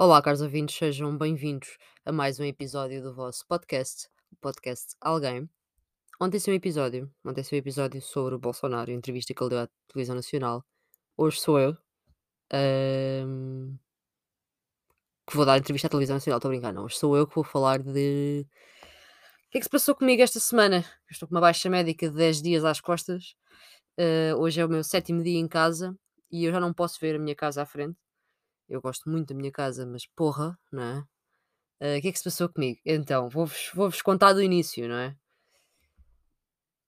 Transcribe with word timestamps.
Olá, 0.00 0.22
caros 0.22 0.40
ouvintes, 0.40 0.76
sejam 0.76 1.18
bem-vindos 1.18 1.76
a 2.04 2.12
mais 2.12 2.38
um 2.38 2.44
episódio 2.44 3.02
do 3.02 3.12
vosso 3.12 3.44
podcast, 3.48 4.06
o 4.30 4.36
podcast 4.36 4.94
Alguém. 5.00 5.50
Ontem 6.20 6.38
saiu 6.38 6.54
um 6.54 6.56
episódio, 6.56 7.10
ontem 7.26 7.42
saiu 7.42 7.58
um 7.58 7.62
episódio 7.62 8.00
sobre 8.00 8.36
o 8.36 8.38
Bolsonaro, 8.38 8.92
entrevista 8.92 9.34
que 9.34 9.42
ele 9.42 9.50
deu 9.50 9.58
à 9.58 9.68
televisão 9.88 10.14
nacional. 10.14 10.64
Hoje 11.16 11.40
sou 11.40 11.58
eu, 11.58 11.76
ahm, 12.52 13.76
que 15.26 15.34
vou 15.34 15.44
dar 15.44 15.58
entrevista 15.58 15.88
à 15.88 15.90
televisão 15.90 16.14
nacional, 16.14 16.38
estou 16.38 16.48
a 16.48 16.52
brincar, 16.52 16.72
não. 16.72 16.84
Hoje 16.84 16.96
sou 16.96 17.16
eu 17.16 17.26
que 17.26 17.34
vou 17.34 17.42
falar 17.42 17.82
de... 17.82 18.46
O 19.48 19.50
que 19.50 19.58
é 19.58 19.60
que 19.60 19.64
se 19.64 19.70
passou 19.70 19.96
comigo 19.96 20.22
esta 20.22 20.38
semana? 20.38 20.76
Eu 20.76 21.10
estou 21.10 21.28
com 21.28 21.34
uma 21.34 21.40
baixa 21.40 21.68
médica 21.68 22.08
de 22.08 22.14
10 22.14 22.40
dias 22.40 22.64
às 22.64 22.80
costas. 22.80 23.34
Ah, 23.98 24.36
hoje 24.36 24.60
é 24.60 24.64
o 24.64 24.68
meu 24.68 24.84
sétimo 24.84 25.24
dia 25.24 25.40
em 25.40 25.48
casa 25.48 25.92
e 26.30 26.44
eu 26.44 26.52
já 26.52 26.60
não 26.60 26.72
posso 26.72 27.00
ver 27.00 27.16
a 27.16 27.18
minha 27.18 27.34
casa 27.34 27.62
à 27.62 27.66
frente. 27.66 27.98
Eu 28.68 28.80
gosto 28.80 29.08
muito 29.08 29.28
da 29.28 29.34
minha 29.34 29.50
casa, 29.50 29.86
mas 29.86 30.06
porra, 30.06 30.58
não 30.70 30.82
é? 30.82 31.04
Ah, 31.80 31.98
o 31.98 32.02
que 32.02 32.08
é 32.08 32.12
que 32.12 32.18
se 32.18 32.24
passou 32.24 32.48
comigo? 32.48 32.80
Então, 32.84 33.28
vou-vos 33.28 33.70
vou-vos 33.74 34.02
contar 34.02 34.32
do 34.32 34.42
início, 34.42 34.88
não 34.88 34.96
é? 34.96 35.16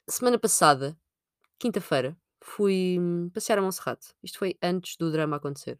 Semana 0.08 0.38
passada, 0.38 0.98
quinta-feira, 1.58 2.16
fui 2.42 2.98
hum, 2.98 3.30
passear 3.30 3.58
a 3.58 3.62
Monserrate. 3.62 4.08
Isto 4.22 4.38
foi 4.38 4.58
antes 4.62 4.96
do 4.96 5.10
drama 5.12 5.36
acontecer. 5.36 5.78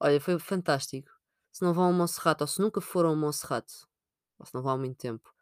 Olha, 0.00 0.20
foi 0.20 0.38
fantástico. 0.38 1.10
Se 1.52 1.62
não 1.62 1.74
vão 1.74 1.88
a 1.90 1.92
Monserrate, 1.92 2.42
ou 2.42 2.46
se 2.46 2.60
nunca 2.60 2.80
foram 2.80 3.10
a 3.12 3.16
Monserrate, 3.16 3.74
ou 4.38 4.46
se 4.46 4.54
não 4.54 4.62
vão 4.62 4.72
há 4.72 4.78
muito 4.78 4.96
tempo, 4.96 5.32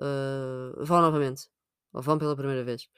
ah, 0.00 0.72
vão 0.78 1.02
novamente. 1.02 1.48
Ou 1.92 2.02
vão 2.02 2.18
pela 2.18 2.36
primeira 2.36 2.64
vez. 2.64 2.88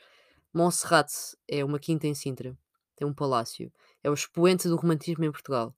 Monserrate 0.53 1.15
é 1.49 1.65
uma 1.65 1.79
quinta 1.79 2.07
em 2.07 2.15
Sintra. 2.15 2.57
Tem 2.97 3.07
um 3.07 3.15
palácio. 3.15 3.73
É 4.03 4.11
o 4.11 4.15
expoente 4.15 4.69
do 4.69 4.77
romantismo 4.77 5.25
em 5.25 5.33
Portugal. 5.33 5.75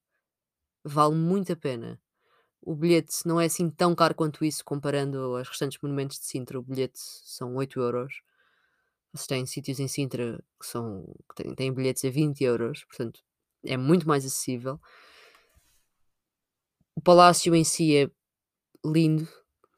Vale 0.84 1.14
muito 1.14 1.52
a 1.52 1.56
pena. 1.56 2.00
O 2.62 2.74
bilhete 2.74 3.26
não 3.26 3.40
é 3.40 3.46
assim 3.46 3.70
tão 3.70 3.94
caro 3.94 4.14
quanto 4.14 4.44
isso, 4.44 4.64
comparando 4.64 5.18
aos 5.36 5.48
restantes 5.48 5.78
monumentos 5.82 6.18
de 6.18 6.26
Sintra. 6.26 6.58
O 6.58 6.62
bilhete 6.62 6.98
são 6.98 7.56
8 7.56 7.80
euros. 7.80 8.22
Vocês 9.12 9.26
têm 9.26 9.46
sítios 9.46 9.80
em 9.80 9.88
Sintra 9.88 10.42
que, 10.60 10.66
são, 10.66 11.04
que 11.28 11.42
têm, 11.42 11.54
têm 11.54 11.72
bilhetes 11.74 12.04
a 12.04 12.10
20 12.10 12.44
euros, 12.44 12.84
portanto 12.84 13.20
é 13.64 13.76
muito 13.76 14.06
mais 14.06 14.24
acessível. 14.24 14.80
O 16.94 17.00
palácio 17.00 17.54
em 17.54 17.64
si 17.64 17.96
é 17.96 18.10
lindo, 18.84 19.28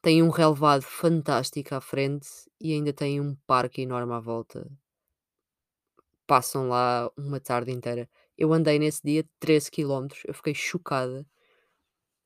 tem 0.03 0.23
um 0.23 0.31
relevado 0.31 0.83
fantástico 0.83 1.75
à 1.75 1.81
frente 1.81 2.29
e 2.61 2.73
ainda 2.73 2.93
tem 2.93 3.21
um 3.21 3.37
parque 3.47 3.83
enorme 3.83 4.13
à 4.13 4.21
volta. 4.21 4.71
Passam 6.27 6.69
lá 6.69 7.11
uma 7.17 7.41
tarde 7.41 7.71
inteira. 7.73 8.09
Eu 8.43 8.53
andei 8.53 8.77
nesse 8.77 9.01
dia 9.05 9.25
13 9.39 9.71
km, 9.71 10.09
eu 10.27 10.35
fiquei 10.35 10.53
chocada. 10.53 11.25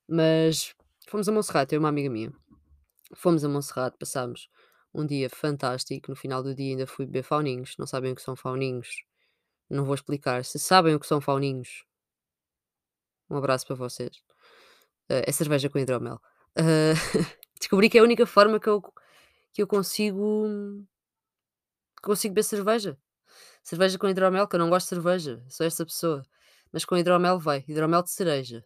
Mas 0.09 0.73
fomos 1.07 1.29
a 1.29 1.31
Monserrate, 1.31 1.75
eu 1.75 1.77
e 1.77 1.79
uma 1.79 1.89
amiga 1.89 2.09
minha. 2.09 2.33
Fomos 3.13 3.45
a 3.45 3.47
Monserrate, 3.47 3.99
passámos 3.99 4.49
um 4.91 5.05
dia 5.05 5.29
fantástico. 5.29 6.09
No 6.09 6.15
final 6.15 6.41
do 6.41 6.55
dia 6.55 6.71
ainda 6.71 6.87
fui 6.87 7.05
beber 7.05 7.21
fauninhos. 7.21 7.75
Não 7.77 7.85
sabem 7.85 8.13
o 8.13 8.15
que 8.15 8.23
são 8.23 8.35
fauninhos? 8.35 9.03
Não 9.69 9.85
vou 9.85 9.93
explicar. 9.93 10.43
Se 10.43 10.57
sabem 10.57 10.95
o 10.95 10.99
que 10.99 11.05
são 11.05 11.21
fauninhos, 11.21 11.85
um 13.29 13.37
abraço 13.37 13.67
para 13.67 13.75
vocês. 13.75 14.23
Ah, 15.07 15.21
é 15.27 15.31
cerveja 15.31 15.69
com 15.69 15.77
hidromel. 15.77 16.19
Ah, 16.55 16.93
descobri 17.61 17.91
que 17.91 17.97
é 17.99 18.01
a 18.01 18.03
única 18.03 18.25
forma 18.25 18.59
que 18.59 18.69
eu, 18.69 18.81
que 19.53 19.61
eu 19.61 19.67
consigo 19.67 20.83
consigo 22.01 22.33
beber 22.33 22.43
cerveja. 22.43 22.97
Cerveja 23.67 23.99
com 23.99 24.07
hidromel, 24.07 24.47
que 24.47 24.55
eu 24.55 24.59
não 24.59 24.69
gosto 24.69 24.85
de 24.85 24.89
cerveja. 24.95 25.43
Sou 25.49 25.65
essa 25.65 25.85
pessoa. 25.85 26.23
Mas 26.71 26.85
com 26.85 26.95
hidromel 26.95 27.37
vai. 27.37 27.65
Hidromel 27.67 28.01
de 28.01 28.09
cereja. 28.11 28.63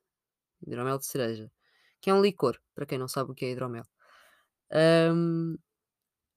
Hidromel 0.61 0.99
de 0.99 1.07
cereja. 1.07 1.51
Que 1.99 2.11
é 2.11 2.13
um 2.13 2.21
licor, 2.21 2.59
para 2.75 2.85
quem 2.85 2.99
não 2.99 3.07
sabe 3.07 3.31
o 3.31 3.33
que 3.33 3.43
é 3.45 3.49
hidromel. 3.49 3.83
Ahm, 4.71 5.55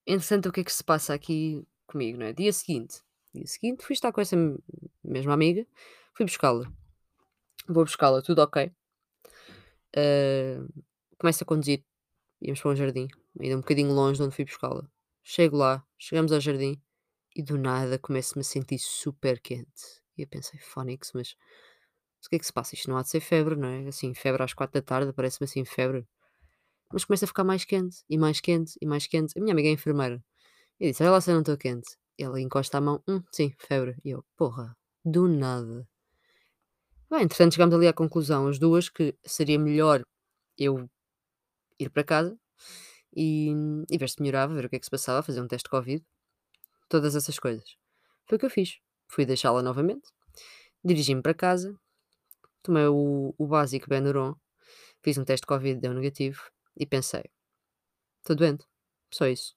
Entretanto, 0.07 0.49
o 0.49 0.51
que 0.51 0.61
é 0.61 0.63
que 0.63 0.73
se 0.73 0.83
passa 0.83 1.13
aqui 1.13 1.63
comigo, 1.85 2.17
não 2.17 2.25
é? 2.25 2.33
Dia 2.33 2.51
seguinte. 2.51 3.03
Dia 3.35 3.45
seguinte 3.45 3.85
fui 3.85 3.93
estar 3.93 4.11
com 4.11 4.19
essa 4.19 4.35
mesma 5.03 5.35
amiga. 5.35 5.63
Fui 6.15 6.25
buscá-la. 6.25 6.65
Vou 7.67 7.83
buscá-la, 7.85 8.23
tudo 8.23 8.41
ok. 8.41 8.71
Ah, 9.95 10.65
começo 11.19 11.43
a 11.43 11.45
conduzir. 11.45 11.83
Íamos 12.41 12.61
para 12.61 12.71
um 12.71 12.75
jardim. 12.75 13.07
Ainda 13.39 13.57
um 13.57 13.61
bocadinho 13.61 13.93
longe 13.93 14.17
de 14.17 14.23
onde 14.23 14.35
fui 14.35 14.43
buscá-la. 14.43 14.89
Chego 15.21 15.55
lá, 15.55 15.85
chegamos 15.99 16.31
ao 16.31 16.39
jardim 16.39 16.81
e 17.35 17.43
do 17.43 17.57
nada 17.57 17.99
começo-me 17.99 18.41
a 18.41 18.43
sentir 18.43 18.79
super 18.79 19.39
quente. 19.39 20.01
E 20.17 20.21
eu 20.21 20.27
pensei, 20.27 20.59
Fónix, 20.59 21.11
mas 21.13 21.35
o 22.25 22.29
que 22.29 22.37
é 22.37 22.39
que 22.39 22.45
se 22.45 22.53
passa? 22.53 22.75
Isto 22.75 22.89
não 22.89 22.97
há 22.97 23.03
de 23.03 23.09
ser 23.09 23.19
febre, 23.19 23.55
não 23.55 23.67
é? 23.67 23.87
Assim, 23.87 24.13
febre 24.13 24.41
às 24.41 24.53
quatro 24.53 24.79
da 24.79 24.85
tarde, 24.85 25.13
parece-me 25.13 25.45
assim 25.45 25.65
febre. 25.65 26.07
Mas 26.91 27.03
começa 27.03 27.25
a 27.25 27.27
ficar 27.27 27.43
mais 27.43 27.65
quente, 27.65 28.03
e 28.09 28.17
mais 28.17 28.39
quente, 28.39 28.77
e 28.81 28.85
mais 28.85 29.05
quente. 29.07 29.37
A 29.37 29.41
minha 29.41 29.53
amiga 29.53 29.67
é 29.67 29.71
enfermeira. 29.71 30.23
Eu 30.79 30.89
disse, 30.89 31.03
olha 31.03 31.11
lá 31.11 31.21
se 31.21 31.31
eu 31.31 31.33
não 31.33 31.41
estou 31.41 31.57
quente. 31.57 31.97
Ela 32.17 32.39
encosta 32.39 32.77
a 32.77 32.81
mão, 32.81 33.03
hum, 33.07 33.21
sim, 33.31 33.53
febre. 33.57 33.97
E 34.03 34.11
eu, 34.11 34.23
porra, 34.37 34.75
do 35.03 35.27
nada. 35.27 35.87
Bem, 37.09 37.23
entretanto 37.23 37.53
chegámos 37.53 37.75
ali 37.75 37.87
à 37.87 37.93
conclusão, 37.93 38.47
as 38.47 38.57
duas, 38.57 38.89
que 38.89 39.15
seria 39.25 39.59
melhor 39.59 40.03
eu 40.57 40.89
ir 41.79 41.89
para 41.89 42.03
casa 42.03 42.37
e, 43.15 43.51
e 43.91 43.97
ver 43.97 44.09
se 44.09 44.21
melhorava, 44.21 44.53
ver 44.53 44.65
o 44.65 44.69
que 44.69 44.77
é 44.77 44.79
que 44.79 44.85
se 44.85 44.91
passava, 44.91 45.21
fazer 45.23 45.41
um 45.41 45.47
teste 45.47 45.65
de 45.65 45.69
Covid, 45.69 46.03
todas 46.89 47.15
essas 47.15 47.39
coisas. 47.39 47.65
Foi 48.27 48.37
o 48.37 48.39
que 48.39 48.45
eu 48.45 48.49
fiz. 48.49 48.79
Fui 49.09 49.25
deixá-la 49.25 49.61
novamente, 49.61 50.09
dirigi-me 50.83 51.21
para 51.21 51.33
casa, 51.33 51.77
tomei 52.63 52.87
o, 52.87 53.33
o 53.37 53.47
básico 53.47 53.89
Benuron, 53.89 54.35
fiz 55.03 55.17
um 55.17 55.25
teste 55.25 55.43
de 55.43 55.47
Covid, 55.47 55.79
deu 55.81 55.93
negativo, 55.93 56.41
e 56.77 56.85
pensei, 56.85 57.23
estou 58.21 58.35
doente, 58.35 58.65
só 59.13 59.27
isso. 59.27 59.55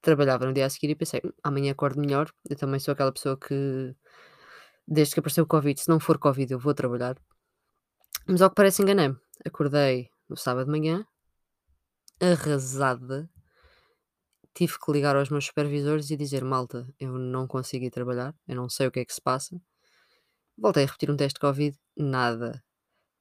Trabalhava 0.00 0.46
no 0.46 0.52
dia 0.52 0.66
a 0.66 0.70
seguir 0.70 0.90
e 0.90 0.96
pensei, 0.96 1.20
"Hum, 1.24 1.32
amanhã 1.44 1.72
acordo 1.72 2.00
melhor, 2.00 2.26
eu 2.50 2.56
também 2.56 2.80
sou 2.80 2.92
aquela 2.92 3.12
pessoa 3.12 3.36
que, 3.38 3.94
desde 4.86 5.14
que 5.14 5.20
apareceu 5.20 5.44
o 5.44 5.46
Covid, 5.46 5.80
se 5.80 5.88
não 5.88 6.00
for 6.00 6.18
Covid 6.18 6.52
eu 6.52 6.58
vou 6.58 6.74
trabalhar. 6.74 7.16
Mas 8.26 8.42
ao 8.42 8.50
que 8.50 8.56
parece 8.56 8.82
enganei-me. 8.82 9.16
Acordei 9.44 10.10
no 10.28 10.36
sábado 10.36 10.66
de 10.66 10.70
manhã, 10.70 11.04
arrasada, 12.20 13.28
tive 14.54 14.78
que 14.78 14.92
ligar 14.92 15.16
aos 15.16 15.30
meus 15.30 15.46
supervisores 15.46 16.10
e 16.10 16.16
dizer, 16.16 16.44
malta, 16.44 16.86
eu 16.98 17.12
não 17.18 17.46
consigo 17.46 17.84
ir 17.84 17.90
trabalhar, 17.90 18.34
eu 18.46 18.56
não 18.56 18.68
sei 18.68 18.86
o 18.86 18.90
que 18.90 19.00
é 19.00 19.04
que 19.04 19.14
se 19.14 19.20
passa. 19.20 19.60
Voltei 20.56 20.84
a 20.84 20.86
repetir 20.86 21.10
um 21.10 21.16
teste 21.16 21.34
de 21.34 21.40
Covid, 21.40 21.76
nada. 21.96 22.62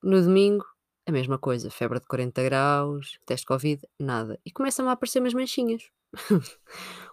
No 0.03 0.21
domingo, 0.21 0.65
a 1.05 1.11
mesma 1.11 1.37
coisa, 1.37 1.71
febre 1.71 1.99
de 1.99 2.05
40 2.07 2.43
graus, 2.43 3.19
teste 3.25 3.43
de 3.43 3.47
Covid, 3.47 3.81
nada. 3.99 4.39
E 4.45 4.51
começam 4.51 4.87
a 4.89 4.91
aparecer 4.91 5.19
umas 5.19 5.33
manchinhas. 5.33 5.83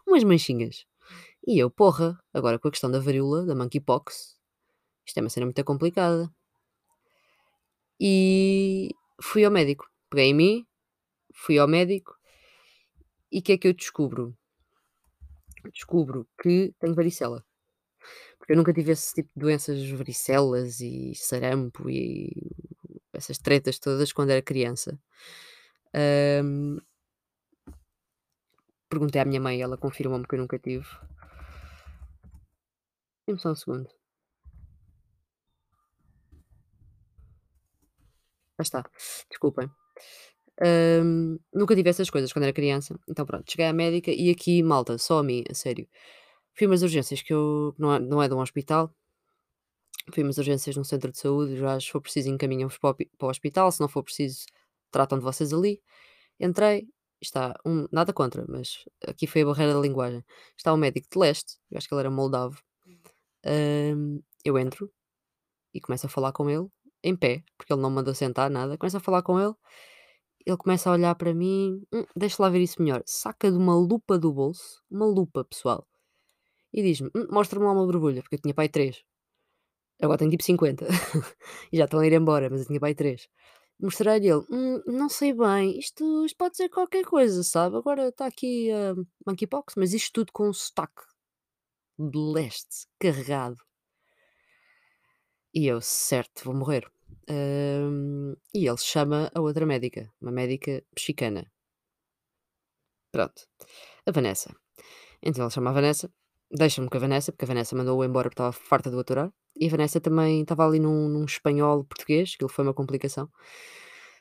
umas 0.06 0.24
manchinhas. 0.24 0.84
E 1.46 1.58
eu, 1.58 1.70
porra, 1.70 2.18
agora 2.34 2.58
com 2.58 2.68
a 2.68 2.70
questão 2.70 2.90
da 2.90 2.98
varíola, 2.98 3.46
da 3.46 3.54
monkeypox, 3.54 4.36
isto 5.06 5.18
é 5.18 5.20
uma 5.22 5.30
cena 5.30 5.46
muito 5.46 5.64
complicada. 5.64 6.30
E 8.00 8.90
fui 9.20 9.44
ao 9.44 9.50
médico. 9.50 9.88
Peguei 10.10 10.26
em 10.26 10.34
mim, 10.34 10.66
fui 11.32 11.58
ao 11.58 11.68
médico 11.68 12.17
e 13.32 13.38
o 13.40 13.42
que 13.42 13.52
é 13.52 13.58
que 13.58 13.68
eu 13.68 13.72
descubro? 13.74 14.36
Descubro 15.72 16.26
que 16.40 16.72
tenho 16.78 16.94
varicela. 16.94 17.44
Porque 18.38 18.52
eu 18.52 18.56
nunca 18.56 18.72
tive 18.72 18.92
esse 18.92 19.14
tipo 19.14 19.30
de 19.34 19.40
doenças, 19.40 19.88
varicelas 19.90 20.80
e 20.80 21.14
sarampo 21.14 21.90
e 21.90 22.32
essas 23.12 23.38
tretas 23.38 23.78
todas 23.78 24.12
quando 24.12 24.30
era 24.30 24.42
criança. 24.42 24.98
Ahm, 25.94 26.78
perguntei 28.88 29.20
à 29.20 29.24
minha 29.24 29.40
mãe, 29.40 29.60
ela 29.62 29.76
confirmou-me 29.76 30.26
que 30.26 30.34
eu 30.34 30.38
nunca 30.38 30.58
tive. 30.58 30.86
Dê-me 33.26 33.38
só 33.38 33.50
um 33.50 33.54
segundo. 33.54 33.88
Já 38.58 38.62
está. 38.62 38.90
Desculpem. 39.30 39.70
Ahm, 40.60 41.38
nunca 41.54 41.74
tive 41.76 41.90
essas 41.90 42.10
coisas 42.10 42.32
quando 42.32 42.44
era 42.44 42.52
criança. 42.52 42.98
Então 43.08 43.24
pronto, 43.26 43.50
cheguei 43.50 43.66
à 43.66 43.72
médica 43.72 44.10
e 44.10 44.30
aqui, 44.30 44.62
malta, 44.62 44.98
só 44.98 45.18
a 45.18 45.22
mim, 45.22 45.44
a 45.50 45.54
sério. 45.54 45.88
Fui 46.54 46.66
umas 46.66 46.82
urgências 46.82 47.22
que 47.22 47.32
eu. 47.32 47.74
Não 47.78 47.94
é, 47.94 48.00
não 48.00 48.22
é 48.22 48.28
de 48.28 48.34
um 48.34 48.40
hospital. 48.40 48.92
Fui 50.12 50.22
umas 50.22 50.38
urgências 50.38 50.76
num 50.76 50.84
centro 50.84 51.12
de 51.12 51.18
saúde. 51.18 51.56
Já 51.56 51.78
se 51.80 51.90
for 51.90 52.00
preciso, 52.00 52.28
encaminham-vos 52.30 52.78
para, 52.78 52.94
para 52.94 53.26
o 53.26 53.30
hospital. 53.30 53.70
Se 53.72 53.80
não 53.80 53.88
for 53.88 54.02
preciso, 54.02 54.46
tratam 54.90 55.18
de 55.18 55.24
vocês 55.24 55.52
ali. 55.52 55.80
Entrei. 56.40 56.88
Está 57.20 57.58
um, 57.66 57.88
nada 57.92 58.12
contra, 58.12 58.44
mas 58.48 58.84
aqui 59.06 59.26
foi 59.26 59.42
a 59.42 59.46
barreira 59.46 59.74
da 59.74 59.80
linguagem. 59.80 60.24
Está 60.56 60.72
um 60.72 60.76
médico 60.76 61.08
de 61.10 61.18
leste, 61.18 61.56
eu 61.70 61.78
acho 61.78 61.88
que 61.88 61.94
ele 61.94 62.00
era 62.02 62.10
moldavo. 62.10 62.62
Ahm, 63.44 64.20
eu 64.44 64.58
entro 64.58 64.90
e 65.74 65.80
começo 65.80 66.06
a 66.06 66.08
falar 66.10 66.32
com 66.32 66.50
ele, 66.50 66.66
em 67.02 67.16
pé, 67.16 67.44
porque 67.56 67.72
ele 67.72 67.82
não 67.82 67.90
me 67.90 67.96
mandou 67.96 68.14
sentar, 68.14 68.50
nada. 68.50 68.78
Começo 68.78 68.96
a 68.98 69.00
falar 69.00 69.22
com 69.22 69.40
ele, 69.40 69.54
ele 70.46 70.56
começa 70.56 70.90
a 70.90 70.92
olhar 70.94 71.14
para 71.14 71.34
mim, 71.34 71.82
"Hum, 71.92 72.04
deixa 72.16 72.42
lá 72.42 72.48
ver 72.50 72.60
isso 72.62 72.82
melhor. 72.82 73.02
Saca 73.06 73.50
de 73.50 73.56
uma 73.56 73.74
lupa 73.76 74.18
do 74.18 74.32
bolso, 74.32 74.82
uma 74.90 75.06
lupa, 75.06 75.44
pessoal, 75.44 75.86
e 76.72 76.82
diz-me: 76.82 77.10
"Hum, 77.16 77.26
mostra-me 77.30 77.64
lá 77.66 77.72
uma 77.72 77.86
borbulha, 77.86 78.22
porque 78.22 78.36
eu 78.36 78.40
tinha 78.42 78.54
pai 78.54 78.68
3. 78.68 79.02
Agora 80.02 80.18
tenho 80.18 80.30
tipo 80.30 80.44
50 80.44 80.86
e 81.72 81.76
já 81.78 81.84
estão 81.86 82.00
a 82.00 82.06
ir 82.06 82.12
embora, 82.12 82.48
mas 82.50 82.60
eu 82.62 82.66
tinha 82.66 82.80
pai 82.80 82.94
3. 82.94 83.28
Mostrei-lhe 83.80 84.28
ele: 84.28 84.44
"Hum, 84.50 84.82
não 84.86 85.08
sei 85.08 85.32
bem, 85.34 85.78
isto 85.78 86.24
isto 86.26 86.36
pode 86.36 86.56
ser 86.56 86.68
qualquer 86.70 87.04
coisa, 87.04 87.42
sabe, 87.44 87.76
agora 87.76 88.08
está 88.08 88.26
aqui 88.26 88.70
a 88.72 88.94
monkeypox", 89.26 89.74
mas 89.76 89.92
isto 89.94 90.12
tudo 90.14 90.32
com 90.32 90.52
sotaque 90.52 91.02
de 91.98 92.18
leste, 92.18 92.86
carregado. 92.98 93.62
E 95.52 95.66
eu: 95.66 95.78
"Certo, 95.82 96.42
vou 96.46 96.54
morrer". 96.54 96.90
Hum, 97.30 98.34
e 98.54 98.66
ele 98.66 98.78
chama 98.78 99.30
a 99.34 99.40
outra 99.40 99.66
médica, 99.66 100.10
uma 100.20 100.32
médica 100.32 100.82
mexicana. 100.94 101.50
Pronto, 103.12 103.46
a 104.06 104.10
Vanessa. 104.12 104.54
Então 105.22 105.44
ele 105.44 105.52
chama 105.52 105.70
a 105.70 105.72
Vanessa, 105.74 106.10
deixa-me 106.50 106.88
com 106.88 106.96
a 106.98 107.00
Vanessa, 107.00 107.32
porque 107.32 107.44
a 107.44 107.48
Vanessa 107.48 107.76
mandou-o 107.76 108.04
embora 108.04 108.28
porque 108.28 108.34
estava 108.40 108.52
farta 108.52 108.90
de 108.90 108.96
o 108.96 109.00
aturar. 109.00 109.32
E 109.56 109.66
a 109.66 109.70
Vanessa 109.70 110.00
também 110.00 110.42
estava 110.42 110.66
ali 110.66 110.78
num, 110.80 111.08
num 111.08 111.24
espanhol 111.24 111.84
português, 111.84 112.32
aquilo 112.34 112.50
foi 112.50 112.64
uma 112.64 112.74
complicação, 112.74 113.30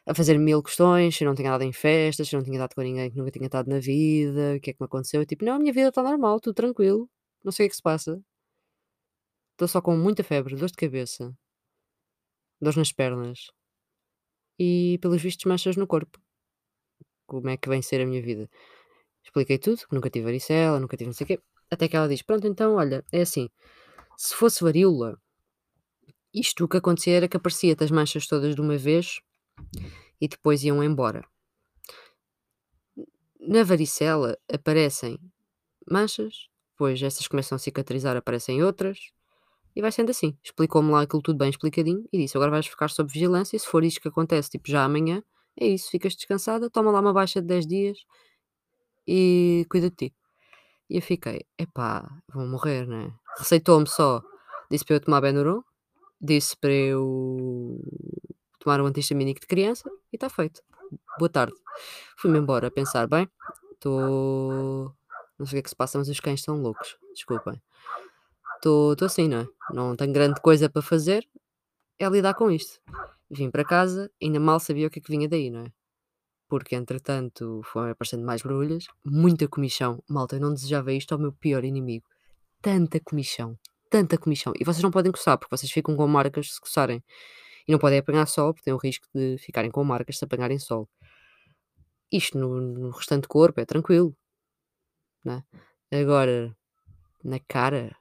a 0.05 0.13
fazer 0.15 0.37
mil 0.39 0.63
questões, 0.63 1.15
se 1.15 1.23
eu 1.23 1.27
não 1.27 1.35
tinha 1.35 1.51
dado 1.51 1.63
em 1.63 1.73
festas, 1.73 2.27
se 2.27 2.35
eu 2.35 2.39
não 2.39 2.45
tinha 2.45 2.59
dado 2.59 2.73
com 2.75 2.81
ninguém 2.81 3.11
que 3.11 3.17
nunca 3.17 3.31
tinha 3.31 3.45
estado 3.47 3.69
na 3.69 3.79
vida, 3.79 4.55
o 4.57 4.59
que 4.61 4.71
é 4.71 4.73
que 4.73 4.81
me 4.81 4.85
aconteceu. 4.85 5.21
Eu, 5.21 5.25
tipo, 5.25 5.45
não, 5.45 5.55
a 5.55 5.59
minha 5.59 5.73
vida 5.73 5.89
está 5.89 6.03
normal, 6.03 6.39
tudo 6.39 6.55
tranquilo, 6.55 7.09
não 7.43 7.51
sei 7.51 7.67
o 7.67 7.69
que 7.69 7.71
é 7.71 7.71
que 7.71 7.75
se 7.77 7.83
passa. 7.83 8.21
Estou 9.53 9.67
só 9.67 9.81
com 9.81 9.95
muita 9.97 10.23
febre, 10.23 10.55
dor 10.55 10.67
de 10.69 10.75
cabeça, 10.75 11.35
dores 12.59 12.77
nas 12.77 12.91
pernas 12.91 13.51
e, 14.59 14.97
pelos 15.01 15.21
vistos, 15.21 15.45
manchas 15.45 15.75
no 15.75 15.87
corpo. 15.87 16.19
Como 17.25 17.49
é 17.49 17.57
que 17.57 17.69
vem 17.69 17.81
ser 17.81 18.01
a 18.01 18.05
minha 18.05 18.21
vida? 18.21 18.49
Expliquei 19.23 19.57
tudo, 19.57 19.81
nunca 19.91 20.09
tive 20.09 20.25
varicela, 20.25 20.79
nunca 20.79 20.95
tive 20.95 21.07
não 21.09 21.13
sei 21.13 21.25
o 21.25 21.27
quê. 21.27 21.39
Até 21.69 21.87
que 21.87 21.95
ela 21.97 22.07
diz: 22.07 22.21
Pronto, 22.21 22.47
então, 22.47 22.75
olha, 22.75 23.03
é 23.11 23.21
assim, 23.21 23.49
se 24.17 24.33
fosse 24.33 24.63
varíola, 24.63 25.19
isto 26.33 26.63
o 26.63 26.67
que 26.67 26.77
acontecia 26.77 27.17
era 27.17 27.27
que 27.27 27.37
aparecia-te 27.37 27.83
as 27.83 27.91
manchas 27.91 28.27
todas 28.27 28.55
de 28.55 28.61
uma 28.61 28.77
vez 28.77 29.19
e 30.19 30.27
depois 30.27 30.63
iam 30.63 30.83
embora. 30.83 31.27
Na 33.39 33.63
varicela 33.63 34.37
aparecem 34.51 35.19
manchas, 35.89 36.47
depois 36.71 37.01
essas 37.01 37.27
começam 37.27 37.55
a 37.55 37.59
cicatrizar, 37.59 38.15
aparecem 38.15 38.63
outras, 38.63 39.11
e 39.77 39.81
vai 39.81 39.91
sendo 39.91 40.09
assim. 40.09 40.35
Explicou-me 40.43 40.89
lá 40.91 41.03
aquilo 41.03 41.21
tudo 41.21 41.37
bem 41.37 41.51
explicadinho 41.51 42.03
e 42.11 42.17
disse: 42.17 42.35
Agora 42.35 42.49
vais 42.49 42.65
ficar 42.65 42.89
sob 42.89 43.11
vigilância. 43.13 43.55
E 43.55 43.59
se 43.59 43.67
for 43.67 43.83
isto 43.83 44.01
que 44.01 44.07
acontece, 44.07 44.49
tipo 44.49 44.67
já 44.71 44.83
amanhã, 44.83 45.21
é 45.55 45.67
isso, 45.67 45.91
ficas 45.91 46.15
descansada, 46.15 46.67
toma 46.67 46.89
lá 46.89 46.99
uma 46.99 47.13
baixa 47.13 47.39
de 47.39 47.47
10 47.47 47.67
dias 47.67 47.97
e 49.07 49.67
cuida 49.69 49.91
de 49.91 49.95
ti. 49.95 50.15
E 50.89 50.97
eu 50.97 51.01
fiquei: 51.03 51.45
Epá, 51.59 52.09
vou 52.33 52.47
morrer, 52.47 52.87
né? 52.87 53.13
Receitou-me 53.37 53.87
só, 53.87 54.23
disse 54.71 54.83
para 54.83 54.95
eu 54.95 54.99
tomar 54.99 55.21
Benuron, 55.21 55.61
disse 56.19 56.57
para 56.57 56.71
eu 56.73 57.79
tomar 58.59 58.81
um 58.81 58.87
antihistamínico 58.87 59.41
de 59.41 59.45
criança 59.45 59.87
e 60.11 60.15
está 60.15 60.27
feito. 60.27 60.63
Boa 61.19 61.29
tarde. 61.29 61.53
Fui-me 62.17 62.39
embora 62.39 62.69
a 62.69 62.71
pensar: 62.71 63.07
bem, 63.07 63.29
estou. 63.73 64.91
Não 65.37 65.45
sei 65.45 65.51
o 65.51 65.51
que 65.51 65.59
é 65.59 65.61
que 65.61 65.69
se 65.69 65.75
passa, 65.75 65.99
mas 65.99 66.09
os 66.09 66.19
cães 66.19 66.39
estão 66.39 66.59
loucos. 66.59 66.97
Desculpem. 67.13 67.61
Estou 68.57 68.95
assim, 69.01 69.27
não 69.27 69.39
é? 69.41 69.47
Não 69.71 69.95
tenho 69.95 70.11
grande 70.11 70.41
coisa 70.41 70.69
para 70.69 70.81
fazer, 70.81 71.27
é 71.99 72.07
lidar 72.09 72.33
com 72.33 72.51
isto. 72.51 72.79
Vim 73.29 73.51
para 73.51 73.63
casa, 73.63 74.11
ainda 74.21 74.39
mal 74.39 74.59
sabia 74.59 74.87
o 74.87 74.89
que 74.89 74.99
é 74.99 75.01
que 75.01 75.11
vinha 75.11 75.27
daí, 75.27 75.49
não 75.49 75.61
é? 75.61 75.71
Porque 76.47 76.75
entretanto 76.75 77.61
foram 77.65 77.91
aparecendo 77.91 78.25
mais 78.25 78.41
brulhas, 78.41 78.87
muita 79.05 79.47
comichão. 79.47 80.01
Malta, 80.09 80.37
eu 80.37 80.39
não 80.39 80.53
desejava 80.53 80.93
isto 80.93 81.11
ao 81.11 81.19
meu 81.19 81.33
pior 81.33 81.63
inimigo. 81.63 82.05
Tanta 82.61 82.99
comichão, 82.99 83.57
tanta 83.89 84.17
comichão. 84.17 84.53
E 84.59 84.63
vocês 84.63 84.81
não 84.81 84.91
podem 84.91 85.11
coçar, 85.11 85.37
porque 85.37 85.55
vocês 85.55 85.71
ficam 85.71 85.95
com 85.95 86.07
marcas 86.07 86.53
se 86.53 86.61
coçarem. 86.61 87.03
E 87.67 87.71
não 87.71 87.79
podem 87.79 87.99
apanhar 87.99 88.25
sol, 88.27 88.53
porque 88.53 88.63
têm 88.65 88.73
o 88.73 88.77
risco 88.77 89.07
de 89.13 89.37
ficarem 89.39 89.69
com 89.69 89.83
marcas 89.83 90.17
se 90.17 90.25
apanharem 90.25 90.57
sol. 90.57 90.89
Isto 92.11 92.37
no, 92.37 92.61
no 92.61 92.89
restante 92.91 93.27
corpo 93.27 93.59
é 93.59 93.65
tranquilo. 93.65 94.15
Né? 95.25 95.43
Agora, 95.91 96.55
na 97.23 97.39
cara, 97.39 97.95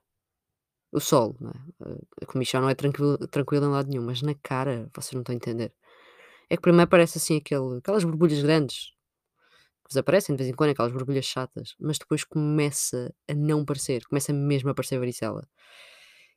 o 0.97 1.01
sol, 1.01 1.37
não 1.39 1.51
é? 1.51 1.99
a 2.23 2.27
comichão 2.27 2.63
não 2.63 2.71
é 2.71 2.75
tranquilo, 2.75 3.19
tranquilo 3.29 3.67
em 3.67 3.71
lado 3.71 3.91
nenhum, 3.91 4.03
mas 4.03 4.23
na 4.23 4.35
cara, 4.35 4.91
vocês 4.95 5.13
não 5.13 5.21
estão 5.21 5.35
a 5.35 5.37
entender. 5.37 5.71
É 6.49 6.57
que 6.57 6.63
primeiro 6.63 6.85
aparece 6.85 7.19
assim 7.19 7.37
aquele, 7.37 7.79
aquelas 7.79 8.03
borbulhas 8.03 8.43
grandes 8.43 8.93
que 9.85 9.91
desaparecem 9.91 10.35
de 10.35 10.43
vez 10.43 10.51
em 10.51 10.57
quando, 10.57 10.71
aquelas 10.71 10.93
borbulhas 10.93 11.27
chatas, 11.27 11.75
mas 11.79 11.99
depois 11.99 12.25
começa 12.25 13.15
a 13.29 13.35
não 13.35 13.63
parecer, 13.63 14.07
começa 14.07 14.33
mesmo 14.33 14.71
a 14.71 14.75
parecer 14.75 14.99
varicela. 14.99 15.47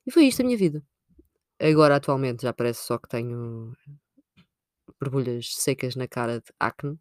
E 0.05 0.11
foi 0.11 0.25
isto 0.25 0.41
a 0.41 0.45
minha 0.45 0.57
vida. 0.57 0.83
Agora, 1.57 1.95
atualmente, 1.95 2.41
já 2.43 2.51
parece 2.51 2.85
só 2.85 2.97
que 2.97 3.07
tenho 3.07 3.73
borbulhas 4.99 5.53
secas 5.55 5.95
na 5.95 6.07
cara 6.07 6.41
de 6.41 6.51
acne. 6.59 6.99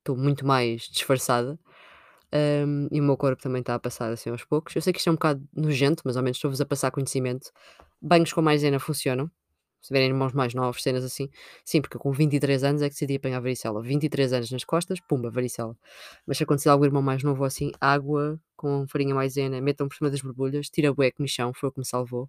Estou 0.00 0.16
muito 0.16 0.44
mais 0.44 0.82
disfarçada. 0.82 1.58
Um, 2.36 2.88
e 2.90 3.00
o 3.00 3.04
meu 3.04 3.16
corpo 3.16 3.42
também 3.42 3.60
está 3.60 3.74
a 3.74 3.78
passar 3.78 4.12
assim 4.12 4.30
aos 4.30 4.44
poucos. 4.44 4.74
Eu 4.76 4.82
sei 4.82 4.92
que 4.92 4.98
isto 4.98 5.08
é 5.08 5.12
um 5.12 5.14
bocado 5.14 5.42
nojento, 5.54 6.02
mas 6.04 6.16
ao 6.16 6.22
menos 6.22 6.36
estou-vos 6.36 6.60
a 6.60 6.66
passar 6.66 6.90
conhecimento. 6.90 7.50
Banhos 8.00 8.32
com 8.32 8.42
maisena 8.42 8.78
funcionam. 8.78 9.30
Se 9.80 9.88
tiverem 9.88 10.08
irmãos 10.08 10.32
mais 10.32 10.52
novos, 10.52 10.82
cenas 10.82 11.04
assim. 11.04 11.30
Sim, 11.64 11.80
porque 11.80 11.98
com 11.98 12.10
23 12.12 12.64
anos 12.64 12.82
é 12.82 12.88
que 12.88 12.94
decidi 12.94 13.16
apanhar 13.16 13.40
varicela. 13.40 13.80
23 13.82 14.32
anos 14.32 14.50
nas 14.50 14.64
costas, 14.64 14.98
pumba, 15.00 15.30
varicela. 15.30 15.76
Mas 16.26 16.38
se 16.38 16.42
acontecer 16.42 16.68
algum 16.70 16.84
irmão 16.84 17.02
mais 17.02 17.22
novo 17.22 17.44
assim, 17.44 17.70
água 17.80 18.40
com 18.56 18.86
farinha 18.88 19.14
maisena, 19.14 19.60
metam 19.60 19.88
por 19.88 19.94
cima 19.96 20.10
das 20.10 20.20
borbulhas, 20.20 20.68
tira 20.68 20.92
bué 20.92 21.10
comichão, 21.12 21.52
foi 21.54 21.68
o 21.68 21.72
que 21.72 21.78
me 21.78 21.84
salvou. 21.86 22.28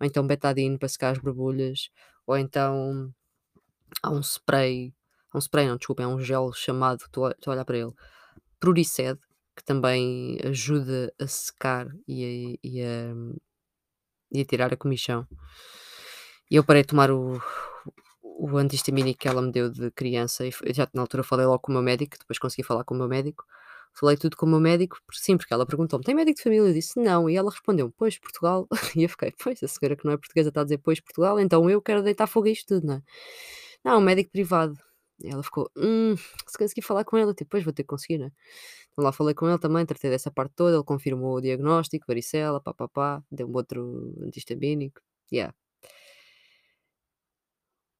Ou 0.00 0.06
então 0.06 0.26
betadine 0.26 0.78
para 0.78 0.88
secar 0.88 1.12
as 1.12 1.18
borbulhas. 1.18 1.90
Ou 2.26 2.36
então 2.36 3.10
há 4.02 4.10
um 4.10 4.20
spray, 4.20 4.92
há 5.32 5.38
um 5.38 5.40
spray 5.40 5.66
não, 5.66 5.76
desculpa, 5.76 6.02
é 6.02 6.06
um 6.06 6.20
gel 6.20 6.52
chamado, 6.52 7.02
estou 7.04 7.26
a, 7.26 7.34
olhar 7.46 7.64
para 7.64 7.78
ele, 7.78 7.92
Pruriced, 8.60 9.18
que 9.58 9.64
também 9.64 10.38
ajuda 10.44 11.12
a 11.20 11.26
secar 11.26 11.88
e 12.06 12.56
a, 12.62 12.68
e 12.68 12.82
a, 12.82 13.14
e 14.32 14.40
a 14.40 14.44
tirar 14.44 14.72
a 14.72 14.76
comichão. 14.76 15.26
E 16.48 16.54
eu 16.56 16.64
parei 16.64 16.82
de 16.82 16.88
tomar 16.88 17.10
o, 17.10 17.40
o 18.22 18.56
antihistamínico 18.56 19.18
que 19.18 19.28
ela 19.28 19.42
me 19.42 19.50
deu 19.50 19.68
de 19.68 19.90
criança 19.90 20.46
e 20.46 20.52
já 20.72 20.88
na 20.94 21.02
altura 21.02 21.24
falei 21.24 21.44
logo 21.44 21.58
com 21.58 21.72
o 21.72 21.74
meu 21.74 21.82
médico, 21.82 22.16
depois 22.18 22.38
consegui 22.38 22.62
falar 22.62 22.84
com 22.84 22.94
o 22.94 22.98
meu 22.98 23.08
médico. 23.08 23.44
Falei 23.94 24.16
tudo 24.16 24.36
com 24.36 24.46
o 24.46 24.48
meu 24.48 24.60
médico, 24.60 24.98
sim, 25.12 25.36
porque 25.36 25.52
ela 25.52 25.66
perguntou-me: 25.66 26.04
tem 26.04 26.14
médico 26.14 26.36
de 26.36 26.42
família? 26.44 26.68
Eu 26.68 26.72
disse 26.72 27.00
não, 27.00 27.28
e 27.28 27.36
ela 27.36 27.50
respondeu: 27.50 27.92
Pois, 27.98 28.18
Portugal. 28.18 28.68
E 28.96 29.02
eu 29.02 29.08
fiquei: 29.08 29.32
Pois, 29.42 29.60
a 29.62 29.66
senhora 29.68 29.96
que 29.96 30.04
não 30.04 30.12
é 30.12 30.16
portuguesa 30.16 30.50
está 30.50 30.60
a 30.60 30.64
dizer: 30.64 30.78
Pois, 30.78 31.00
Portugal, 31.00 31.40
então 31.40 31.68
eu 31.68 31.82
quero 31.82 32.02
deitar 32.02 32.28
fogo 32.28 32.46
a 32.46 32.50
isto 32.50 32.74
tudo, 32.76 32.86
não 32.86 32.94
é? 32.94 33.02
Não, 33.84 33.98
um 33.98 34.00
médico 34.02 34.30
privado. 34.30 34.78
Ela 35.24 35.42
ficou: 35.42 35.70
Hum, 35.76 36.16
se 36.16 36.58
consegui 36.58 36.82
falar 36.82 37.04
com 37.04 37.16
ela, 37.16 37.34
tipo, 37.34 37.50
pois 37.50 37.64
vou 37.64 37.72
ter 37.72 37.82
que 37.82 37.88
conseguir, 37.88 38.18
né? 38.18 38.32
Então 38.92 39.04
lá 39.04 39.12
falei 39.12 39.34
com 39.34 39.48
ele 39.48 39.58
também, 39.58 39.84
tratei 39.86 40.10
dessa 40.10 40.30
parte 40.30 40.54
toda, 40.54 40.76
ele 40.76 40.84
confirmou 40.84 41.36
o 41.36 41.40
diagnóstico, 41.40 42.04
varicela, 42.08 42.60
pá, 42.60 42.74
pá, 42.74 42.88
pá, 42.88 43.24
deu-me 43.30 43.54
outro 43.56 44.14
antihistamínico. 44.22 45.00
Yeah. 45.32 45.54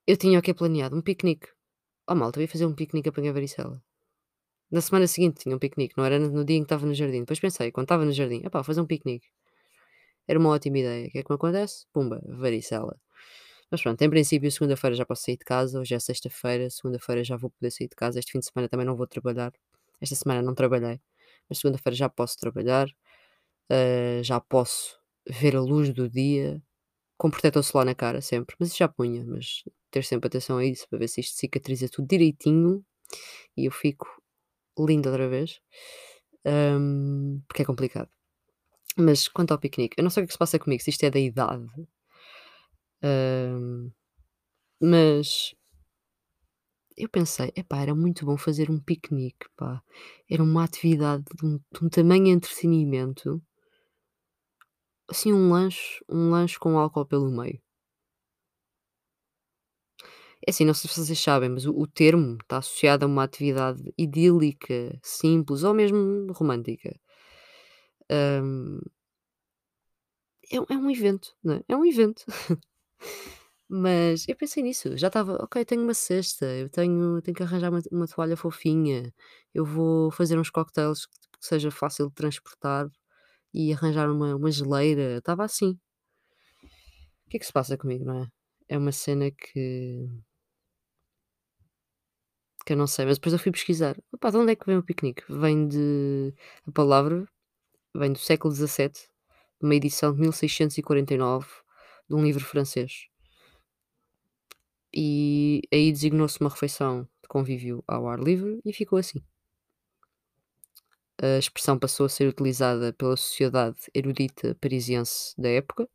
Eu 0.07 0.17
tinha 0.17 0.39
o 0.39 0.43
que 0.43 0.55
planeado? 0.55 0.97
Um 0.97 1.03
piquenique. 1.03 1.49
Oh 2.09 2.15
malta, 2.15 2.39
eu 2.39 2.43
ia 2.43 2.49
fazer 2.49 2.67
um 2.67 2.75
piquenique 2.75 3.09
a 3.09 3.13
apanhar 3.13 3.33
varicela. 3.33 3.83
Na 4.71 4.81
semana 4.81 5.07
seguinte 5.07 5.43
tinha 5.43 5.57
um 5.57 5.59
piquenique, 5.59 5.95
não 5.97 6.05
era 6.05 6.19
no 6.19 6.45
dia 6.45 6.57
em 6.57 6.61
que 6.63 6.67
estava 6.67 6.87
no 6.87 6.95
jardim. 6.95 7.21
Depois 7.21 7.41
pensei, 7.41 7.73
quando 7.73 7.87
estava 7.87 8.05
no 8.05 8.13
jardim, 8.13 8.43
epá, 8.45 8.63
fazer 8.65 8.81
um 8.81 8.87
piquenique. 8.87 9.29
Era 10.27 10.39
uma 10.39 10.51
ótima 10.51 10.79
ideia. 10.79 11.09
O 11.09 11.11
que 11.11 11.19
é 11.19 11.23
que 11.23 11.31
me 11.31 11.37
acontece? 11.37 11.87
Pumba, 11.93 12.23
varicela. 12.27 12.97
Mas 13.71 13.83
pronto, 13.83 14.01
em 14.03 14.09
princípio, 14.11 14.51
segunda-feira 14.51 14.97
já 14.97 15.05
posso 15.05 15.23
sair 15.25 15.37
de 15.37 15.45
casa. 15.45 15.79
Hoje 15.81 15.95
é 15.95 15.99
sexta-feira, 15.99 16.71
segunda-feira 16.71 17.23
já 17.25 17.37
vou 17.37 17.51
poder 17.51 17.71
sair 17.71 17.89
de 17.89 17.97
casa. 17.97 18.19
Este 18.19 18.33
fim 18.33 18.39
de 18.41 18.47
semana 18.47 18.69
também 18.69 18.87
não 18.87 18.97
vou 18.97 19.07
trabalhar. 19.07 19.53
Esta 20.01 20.15
semana 20.15 20.41
não 20.43 20.55
trabalhei, 20.55 21.01
mas 21.49 21.59
segunda-feira 21.59 21.97
já 21.97 22.09
posso 22.09 22.37
trabalhar. 22.39 22.89
ah, 23.71 24.23
já 24.23 24.41
posso 24.41 24.99
ver 25.29 25.57
a 25.57 25.61
luz 25.61 25.93
do 25.95 26.09
dia 26.11 26.63
com 27.19 27.31
protetor 27.31 27.63
solar 27.65 27.87
na 27.87 27.95
cara 27.95 28.21
sempre. 28.23 28.57
Mas 28.61 28.77
já 28.77 28.89
punha, 28.89 29.25
mas 29.27 29.65
ter 29.91 30.05
sempre 30.05 30.29
atenção 30.29 30.59
a 30.59 30.65
isso 30.67 30.89
para 30.91 30.99
ver 31.01 31.09
se 31.09 31.21
isto 31.23 31.37
cicatriza 31.39 31.89
tudo 31.89 32.09
direitinho 32.09 32.85
e 33.57 33.67
eu 33.67 33.73
fico 33.73 34.09
linda 34.79 35.11
outra 35.11 35.29
vez. 35.29 35.61
Ahm, 36.47 37.41
porque 37.49 37.63
é 37.63 37.67
complicado. 37.67 38.11
Mas 38.97 39.29
quanto 39.29 39.53
ao 39.53 39.59
piquenique, 39.61 39.97
eu 39.99 40.05
não 40.05 40.11
sei 40.11 40.25
o 40.25 40.27
que 40.27 40.33
se 40.35 40.39
passa 40.39 40.59
comigo, 40.59 40.83
se 40.83 40.91
isto 40.91 41.05
é 41.05 41.11
da 41.11 41.19
idade. 41.21 41.67
Mas 44.81 45.55
eu 46.97 47.09
pensei, 47.09 47.51
epá, 47.57 47.81
era 47.81 47.95
muito 47.95 48.27
bom 48.27 48.37
fazer 48.37 48.71
um 48.71 48.79
piquenique, 48.79 49.47
pá. 49.57 49.83
Era 50.29 50.43
uma 50.43 50.65
atividade 50.65 51.25
de 51.35 51.47
um, 51.47 51.57
de 51.73 51.85
um 51.85 51.89
tamanho 51.89 52.27
entretenimento. 52.27 53.41
Assim, 55.07 55.35
um 55.35 55.51
lanche, 55.53 56.03
um 56.09 56.31
lanche 56.31 56.59
com 56.59 56.79
álcool 56.79 57.05
pelo 57.05 57.31
meio. 57.31 57.61
É 60.47 60.51
assim, 60.51 60.65
não 60.65 60.75
sei 60.75 60.89
se 60.91 61.05
vocês 61.05 61.21
sabem, 61.21 61.49
mas 61.49 61.67
o, 61.67 61.73
o 61.73 61.87
termo 61.87 62.37
está 62.41 62.59
associado 62.59 63.05
a 63.05 63.09
uma 63.09 63.25
atividade 63.25 63.83
idílica, 63.99 64.99
simples 65.03 65.63
ou 65.65 65.75
mesmo 65.75 66.33
romântica. 66.33 66.99
Ahm, 68.11 68.81
é, 70.51 70.61
um 70.61 70.65
é 70.69 70.77
um 70.77 70.91
evento, 70.91 71.35
não 71.43 71.55
é? 71.55 71.63
É 71.69 71.77
um 71.77 71.85
evento. 71.87 72.25
Mas 73.71 74.27
eu 74.29 74.35
pensei 74.37 74.63
nisso, 74.63 74.97
já 74.97 75.09
estava: 75.09 75.35
"Ok, 75.45 75.63
tenho 75.65 75.83
uma 75.83 75.95
cesta, 75.95 76.47
eu 76.47 76.71
tenho 76.71 77.21
tenho 77.23 77.37
que 77.37 77.43
arranjar 77.43 77.71
uma 77.71 77.81
uma 77.93 78.07
toalha 78.09 78.37
fofinha, 78.37 79.13
eu 79.55 79.65
vou 79.65 80.11
fazer 80.11 80.39
uns 80.39 80.51
cocktails 80.51 81.07
que 81.07 81.13
seja 81.47 81.71
fácil 81.71 82.09
de 82.09 82.15
transportar 82.15 82.89
e 83.55 83.73
arranjar 83.73 84.11
uma 84.11 84.37
uma 84.37 84.51
geleira", 84.53 85.19
estava 85.19 85.45
assim. 85.45 85.79
O 87.27 87.31
que 87.31 87.37
é 87.37 87.41
que 87.41 87.47
se 87.47 87.53
passa 87.53 87.77
comigo, 87.77 88.05
não 88.05 88.23
é? 88.23 88.27
É 88.69 88.79
uma 88.79 88.93
cena 88.93 89.31
que 89.31 90.09
que 92.67 92.73
eu 92.73 92.77
não 92.77 92.87
sei, 92.87 93.07
mas 93.07 93.17
depois 93.19 93.33
eu 93.33 93.39
fui 93.39 93.53
pesquisar. 93.53 93.97
Opá, 94.13 94.31
de 94.31 94.37
onde 94.37 94.53
é 94.53 94.57
que 94.57 94.67
vem 94.67 94.77
o 94.77 94.83
piquenique? 94.83 95.23
Vem 95.29 95.67
de 95.69 96.35
a 96.67 96.73
palavra 96.73 97.27
vem 97.97 98.13
do 98.13 98.19
século 98.21 98.55
XVII, 98.55 99.11
uma 99.63 99.75
edição 99.77 100.15
de 100.15 100.21
1649 100.21 101.49
de 102.09 102.15
um 102.15 102.23
livro 102.23 102.45
francês. 102.45 103.09
E 104.95 105.61
aí 105.73 105.93
designou-se 105.93 106.41
uma 106.41 106.51
refeição 106.51 107.03
de 107.23 107.29
convívio 107.29 107.85
ao 107.87 108.09
ar 108.09 108.19
livre 108.19 108.61
e 108.65 108.73
ficou 108.73 108.99
assim. 108.99 109.23
A 111.21 111.39
expressão 111.39 111.79
passou 111.79 112.07
a 112.07 112.09
ser 112.09 112.29
utilizada 112.29 112.93
pela 112.93 113.17
sociedade 113.17 113.77
erudita 113.93 114.57
parisiense 114.61 115.35
da 115.37 115.49
época 115.49 115.89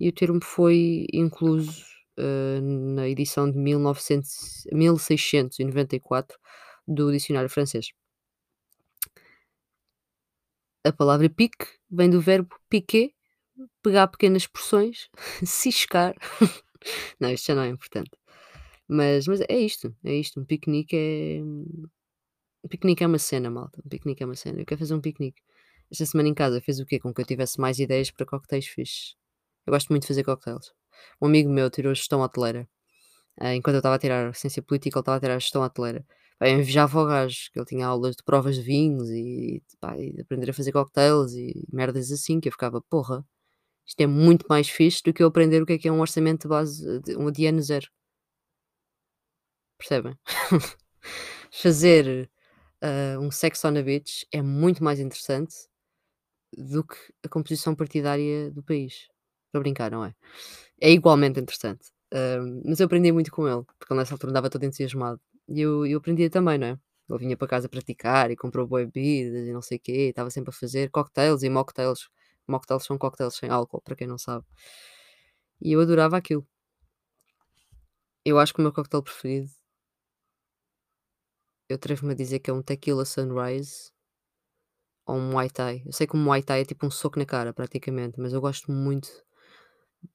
e 0.00 0.08
o 0.08 0.12
termo 0.12 0.40
foi 0.42 1.06
incluso, 1.12 1.84
hã, 2.18 2.60
na 2.60 3.08
edição 3.08 3.50
de 3.50 3.58
1900 3.58 4.66
1694 4.72 6.38
do 6.86 7.10
dicionário 7.12 7.50
francês. 7.50 7.92
A 10.84 10.92
palavra 10.92 11.28
pique 11.28 11.66
vem 11.90 12.10
do 12.10 12.20
verbo 12.20 12.56
piquer, 12.68 13.10
pegar 13.82 14.08
pequenas 14.08 14.46
porções, 14.46 15.08
ciscar. 15.44 16.14
Não, 17.20 17.30
isto 17.30 17.46
já 17.46 17.54
não 17.54 17.62
é 17.62 17.68
importante. 17.68 18.10
Mas 18.88 19.26
mas 19.28 19.40
é 19.42 19.58
isto, 19.58 19.94
é 20.04 20.14
isto, 20.14 20.40
um 20.40 20.44
piquenique 20.44 20.96
é 20.96 21.42
um 22.64 22.68
piquenique 22.68 23.02
é 23.04 23.06
uma 23.06 23.18
cena, 23.18 23.50
malta, 23.50 23.80
um 23.84 23.88
piquenique 23.88 24.22
é 24.22 24.26
uma 24.26 24.36
cena. 24.36 24.60
Eu 24.60 24.66
quero 24.66 24.78
fazer 24.78 24.94
um 24.94 25.00
piquenique. 25.00 25.42
Esta 25.90 26.06
semana 26.06 26.28
em 26.28 26.34
casa 26.34 26.60
fez 26.60 26.80
o 26.80 26.86
quê? 26.86 26.98
Com 27.00 27.12
que 27.12 27.20
eu 27.20 27.26
tivesse 27.26 27.60
mais 27.60 27.78
ideias 27.78 28.10
para 28.10 28.26
coquetéis 28.26 28.66
fixe. 28.66 29.14
Eu 29.66 29.72
gosto 29.72 29.88
muito 29.90 30.02
de 30.02 30.08
fazer 30.08 30.24
coquetéis. 30.24 30.72
Um 31.20 31.26
amigo 31.26 31.50
meu 31.50 31.70
tirou 31.70 31.94
gestão 31.94 32.20
hoteleira. 32.20 32.68
Ah, 33.40 33.54
enquanto 33.54 33.76
eu 33.76 33.80
estava 33.80 33.96
a 33.96 33.98
tirar 33.98 34.34
ciência 34.34 34.62
política, 34.62 34.98
ele 34.98 35.02
estava 35.02 35.18
a 35.18 35.20
tirar 35.20 35.38
gestão 35.40 35.62
hoteleira. 35.62 36.04
Eu 36.40 36.48
invejava 36.60 37.00
o 37.00 37.06
gajo, 37.06 37.50
que 37.52 37.58
ele 37.58 37.66
tinha 37.66 37.86
aulas 37.86 38.16
de 38.16 38.22
provas 38.24 38.56
de 38.56 38.62
vinhos 38.62 39.08
e, 39.10 39.62
pá, 39.80 39.96
e 39.98 40.12
de 40.12 40.22
aprender 40.22 40.50
a 40.50 40.54
fazer 40.54 40.72
cocktails 40.72 41.32
e 41.34 41.66
merdas 41.72 42.10
assim, 42.12 42.40
que 42.40 42.48
eu 42.48 42.52
ficava, 42.52 42.80
porra, 42.82 43.24
isto 43.86 44.00
é 44.00 44.06
muito 44.06 44.46
mais 44.48 44.68
fixe 44.68 45.02
do 45.02 45.12
que 45.12 45.22
eu 45.22 45.26
aprender 45.28 45.62
o 45.62 45.66
que 45.66 45.74
é 45.74 45.78
que 45.78 45.88
é 45.88 45.92
um 45.92 46.00
orçamento 46.00 46.42
de 46.42 46.48
base 46.48 47.00
de, 47.00 47.32
de 47.32 47.46
ano 47.46 47.62
zero. 47.62 47.88
Percebem? 49.78 50.16
Fazer 51.50 52.30
ah, 52.82 53.18
um 53.20 53.30
Sex 53.30 53.64
on 53.64 53.74
the 53.74 53.82
Beach 53.82 54.26
é 54.32 54.42
muito 54.42 54.82
mais 54.82 55.00
interessante 55.00 55.54
do 56.56 56.84
que 56.84 56.96
a 57.24 57.28
composição 57.28 57.74
partidária 57.74 58.50
do 58.50 58.62
país. 58.62 59.08
Estou 59.46 59.60
a 59.60 59.60
brincar, 59.60 59.90
não 59.90 60.04
é? 60.04 60.14
É 60.80 60.90
igualmente 60.90 61.40
interessante. 61.40 61.90
Hum, 62.12 62.62
mas 62.66 62.80
eu 62.80 62.86
aprendi 62.86 63.12
muito 63.12 63.30
com 63.32 63.48
ele, 63.48 63.64
porque 63.78 63.92
ele 63.92 64.00
nessa 64.00 64.14
altura 64.14 64.30
andava 64.32 64.50
todo 64.50 64.64
entusiasmado. 64.64 65.20
E 65.48 65.60
eu, 65.60 65.86
eu 65.86 65.98
aprendia 65.98 66.30
também, 66.30 66.58
não 66.58 66.66
é? 66.68 66.78
Ele 67.10 67.18
vinha 67.18 67.36
para 67.36 67.48
casa 67.48 67.68
praticar 67.68 68.30
e 68.30 68.36
comprou 68.36 68.66
boas 68.66 68.86
bebidas 68.86 69.46
e 69.46 69.52
não 69.52 69.62
sei 69.62 69.78
o 69.78 69.80
quê, 69.80 69.92
estava 70.10 70.30
sempre 70.30 70.50
a 70.50 70.52
fazer 70.52 70.90
cocktails 70.90 71.42
e 71.42 71.50
mocktails. 71.50 72.08
Mocktails 72.48 72.84
são 72.84 72.98
cocktails 72.98 73.36
sem 73.36 73.50
álcool, 73.50 73.80
para 73.82 73.96
quem 73.96 74.06
não 74.06 74.18
sabe. 74.18 74.44
E 75.62 75.72
eu 75.72 75.80
adorava 75.80 76.18
aquilo. 76.18 76.46
Eu 78.24 78.36
acho 78.40 78.52
que 78.52 78.58
o 78.58 78.62
meu 78.64 78.72
cocktail 78.72 79.00
preferido, 79.04 79.48
eu 81.68 81.74
atrevo-me 81.74 82.12
a 82.12 82.16
dizer 82.16 82.38
que 82.38 82.50
é 82.50 82.54
um 82.54 82.62
tequila 82.62 83.04
sunrise 83.04 83.90
ou 85.06 85.16
um 85.16 85.30
muay 85.30 85.48
thai. 85.50 85.82
Eu 85.86 85.92
sei 85.92 86.06
que 86.08 86.16
um 86.16 86.22
muay 86.24 86.42
thai 86.42 86.62
é 86.62 86.64
tipo 86.64 86.84
um 86.86 86.90
soco 86.90 87.18
na 87.18 87.24
cara, 87.26 87.52
praticamente, 87.52 88.18
mas 88.20 88.32
eu 88.32 88.40
gosto 88.40 88.70
muito 88.72 89.08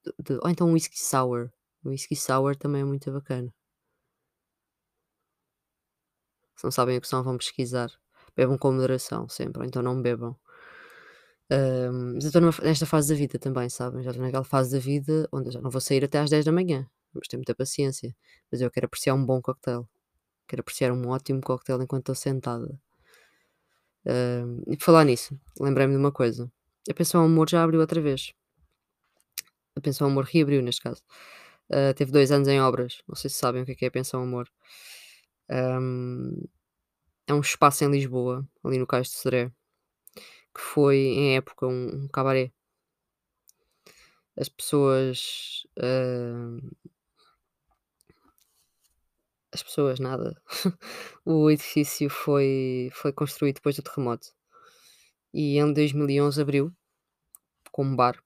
de, 0.03 0.11
de- 0.23 0.39
ou 0.43 0.49
então 0.49 0.67
um 0.69 0.73
whisky 0.73 0.99
sour. 0.99 1.51
O 1.83 1.89
whisky 1.89 2.15
sour 2.15 2.55
também 2.55 2.81
é 2.81 2.85
muito 2.85 3.11
bacana. 3.11 3.53
Se 6.57 6.65
não 6.65 6.71
sabem 6.71 6.97
o 6.97 7.01
que 7.01 7.07
são, 7.07 7.23
vão 7.23 7.37
pesquisar. 7.37 7.89
Bebam 8.35 8.57
com 8.57 8.73
moderação 8.73 9.29
sempre, 9.29 9.59
ou 9.61 9.65
então 9.65 9.81
não 9.81 10.01
bebam. 10.01 10.35
Mas 11.49 12.25
eu 12.25 12.27
estou 12.29 12.41
nesta 12.63 12.85
fase 12.85 13.13
da 13.13 13.15
vida 13.19 13.39
também, 13.39 13.69
sabem? 13.69 14.03
Já 14.03 14.11
estou 14.11 14.25
naquela 14.25 14.43
fase 14.43 14.71
da 14.71 14.79
vida 14.79 15.27
onde 15.31 15.49
eu 15.49 15.53
já 15.53 15.61
não 15.61 15.69
vou 15.69 15.81
sair 15.81 16.03
até 16.03 16.19
às 16.19 16.29
10 16.29 16.45
da 16.45 16.51
manhã. 16.51 16.87
Vamos 17.13 17.27
ter 17.27 17.37
muita 17.37 17.55
paciência. 17.55 18.15
Mas 18.51 18.61
eu 18.61 18.69
quero 18.71 18.85
apreciar 18.85 19.13
um 19.15 19.25
bom 19.25 19.41
cocktail. 19.41 19.87
Quero 20.47 20.61
apreciar 20.61 20.91
um 20.91 21.07
ótimo 21.09 21.41
cocktail 21.41 21.81
enquanto 21.81 22.03
estou 22.03 22.15
sentada. 22.15 22.79
E 24.67 24.77
por 24.77 24.83
falar 24.83 25.03
nisso, 25.05 25.39
lembrei-me 25.59 25.93
de 25.93 25.99
uma 25.99 26.11
coisa. 26.11 26.51
A 26.89 26.93
Pensão 26.93 27.23
Amor 27.23 27.49
já 27.49 27.63
abriu 27.63 27.81
outra 27.81 27.99
vez. 28.01 28.33
A 29.75 29.81
Pensão 29.81 30.07
Amor 30.07 30.25
reabriu, 30.25 30.61
neste 30.61 30.81
caso. 30.81 31.01
Ah, 31.69 31.93
teve 31.93 32.11
dois 32.11 32.31
anos 32.31 32.47
em 32.47 32.61
obras. 32.61 33.01
Não 33.07 33.15
sei 33.15 33.29
se 33.29 33.37
sabem 33.37 33.63
o 33.63 33.65
que 33.65 33.73
é, 33.73 33.77
é 33.81 33.87
a 33.87 33.91
Pensão 33.91 34.21
Amor. 34.21 34.49
Ahm, 35.49 36.41
é 37.27 37.33
um 37.33 37.41
espaço 37.41 37.83
em 37.83 37.91
Lisboa, 37.91 38.47
ali 38.63 38.77
no 38.77 38.87
Cais 38.87 39.07
de 39.09 39.13
Sodré, 39.15 39.51
que 40.57 40.63
foi 40.63 40.97
em 40.97 41.37
época 41.37 41.67
um, 41.67 42.05
um 42.05 42.07
cabaré. 42.09 42.51
As 44.35 44.49
pessoas. 44.49 45.65
ahm, 45.77 46.59
as 49.51 49.63
pessoas, 49.63 49.99
nada. 49.99 50.41
o 51.25 51.49
edifício 51.49 52.09
foi, 52.09 52.89
foi 52.93 53.11
construído 53.13 53.55
depois 53.55 53.75
do 53.75 53.81
terremoto. 53.81 54.27
E 55.33 55.57
em 55.57 55.71
2011 55.73 56.41
abriu 56.41 56.73
como 57.71 57.95
bar. 57.95 58.21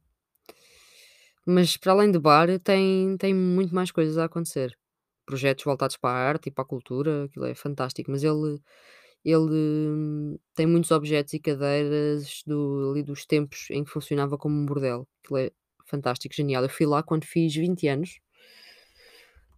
Mas 1.45 1.75
para 1.77 1.91
além 1.93 2.11
de 2.11 2.19
bar, 2.19 2.47
tem, 2.59 3.17
tem 3.17 3.33
muito 3.33 3.73
mais 3.73 3.91
coisas 3.91 4.17
a 4.17 4.25
acontecer. 4.25 4.77
Projetos 5.25 5.63
voltados 5.63 5.97
para 5.97 6.11
a 6.11 6.29
arte 6.29 6.47
e 6.47 6.51
para 6.51 6.63
a 6.63 6.67
cultura, 6.67 7.25
aquilo 7.25 7.45
é 7.45 7.55
fantástico. 7.55 8.11
Mas 8.11 8.23
ele, 8.23 8.59
ele 9.23 9.89
hum, 9.89 10.37
tem 10.55 10.65
muitos 10.67 10.91
objetos 10.91 11.33
e 11.33 11.39
cadeiras 11.39 12.43
do, 12.45 12.91
ali 12.91 13.03
dos 13.03 13.25
tempos 13.25 13.67
em 13.69 13.83
que 13.83 13.91
funcionava 13.91 14.37
como 14.37 14.55
um 14.55 14.65
bordel. 14.65 15.07
Aquilo 15.23 15.37
é 15.39 15.51
fantástico, 15.85 16.33
genial. 16.35 16.63
Eu 16.63 16.69
fui 16.69 16.85
lá 16.85 17.03
quando 17.03 17.25
fiz 17.25 17.55
20 17.55 17.87
anos. 17.87 18.19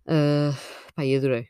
Ah, 0.08 0.52
pá, 0.96 1.06
e 1.06 1.16
adorei. 1.16 1.50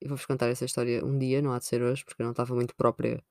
Eu 0.00 0.08
vou-vos 0.10 0.26
contar 0.26 0.48
essa 0.48 0.64
história 0.64 1.04
um 1.04 1.18
dia, 1.18 1.40
não 1.42 1.52
há 1.52 1.58
de 1.58 1.64
ser 1.66 1.82
hoje, 1.82 2.04
porque 2.04 2.22
eu 2.22 2.24
não 2.24 2.32
estava 2.32 2.54
muito 2.54 2.74
própria 2.76 3.22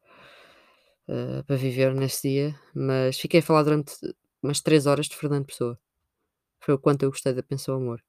ah, 1.07 1.43
para 1.45 1.55
viver 1.55 1.93
nesse 1.93 2.29
dia. 2.29 2.59
Mas 2.73 3.19
fiquei 3.19 3.39
a 3.39 3.43
falar 3.43 3.63
durante 3.63 3.93
umas 4.41 4.61
3 4.61 4.85
horas 4.85 5.07
de 5.07 5.15
Fernando 5.15 5.45
Pessoa. 5.45 5.79
Foi 6.61 6.73
o 6.75 6.79
quanto 6.79 7.03
eu 7.03 7.11
gostei 7.11 7.33
da 7.33 7.43
Pensão 7.43 7.75
Amor. 7.75 8.03